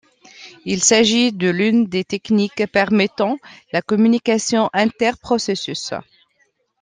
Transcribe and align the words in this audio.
Il 0.65 0.83
s'agit 0.83 1.31
de 1.31 1.51
l'une 1.51 1.85
des 1.85 2.03
techniques 2.03 2.65
permettant 2.71 3.37
la 3.71 3.83
communication 3.83 4.67
inter-processus. 4.73 5.93